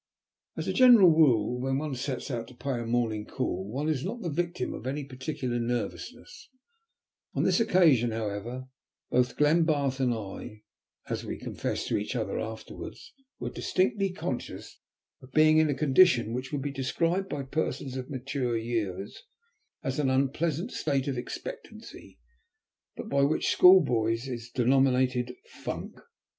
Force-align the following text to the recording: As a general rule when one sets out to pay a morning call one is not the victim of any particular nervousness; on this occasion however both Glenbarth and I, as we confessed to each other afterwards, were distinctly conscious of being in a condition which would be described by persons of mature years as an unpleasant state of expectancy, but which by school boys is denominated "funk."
As 0.57 0.67
a 0.67 0.73
general 0.73 1.09
rule 1.11 1.59
when 1.61 1.77
one 1.77 1.93
sets 1.93 2.31
out 2.31 2.47
to 2.47 2.55
pay 2.55 2.79
a 2.79 2.87
morning 2.87 3.23
call 3.23 3.71
one 3.71 3.87
is 3.87 4.03
not 4.03 4.19
the 4.21 4.31
victim 4.31 4.73
of 4.73 4.87
any 4.87 5.03
particular 5.03 5.59
nervousness; 5.59 6.49
on 7.35 7.43
this 7.43 7.59
occasion 7.59 8.09
however 8.09 8.65
both 9.11 9.37
Glenbarth 9.37 9.99
and 9.99 10.11
I, 10.11 10.63
as 11.07 11.23
we 11.23 11.37
confessed 11.37 11.87
to 11.89 11.97
each 11.97 12.15
other 12.15 12.39
afterwards, 12.39 13.13
were 13.37 13.51
distinctly 13.51 14.11
conscious 14.11 14.79
of 15.21 15.33
being 15.33 15.59
in 15.59 15.69
a 15.69 15.75
condition 15.75 16.33
which 16.33 16.51
would 16.51 16.63
be 16.63 16.71
described 16.71 17.29
by 17.29 17.43
persons 17.43 17.95
of 17.95 18.09
mature 18.09 18.57
years 18.57 19.21
as 19.83 19.99
an 19.99 20.09
unpleasant 20.09 20.71
state 20.71 21.07
of 21.07 21.15
expectancy, 21.19 22.17
but 22.97 23.05
which 23.29 23.43
by 23.43 23.51
school 23.51 23.81
boys 23.83 24.27
is 24.27 24.49
denominated 24.49 25.35
"funk." 25.45 25.99